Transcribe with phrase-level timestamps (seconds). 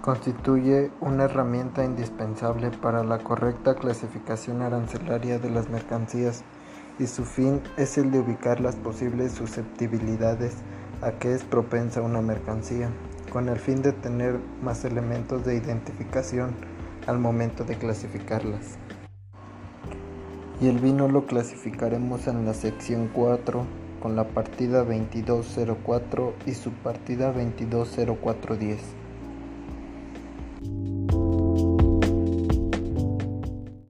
[0.00, 6.42] constituye una herramienta indispensable para la correcta clasificación arancelaria de las mercancías
[6.98, 10.56] y su fin es el de ubicar las posibles susceptibilidades
[11.02, 12.90] a que es propensa una mercancía,
[13.32, 16.54] con el fin de tener más elementos de identificación
[17.06, 18.76] al momento de clasificarlas.
[20.60, 23.64] Y el vino lo clasificaremos en la sección 4
[24.02, 29.09] con la partida 2204 y su partida 220410.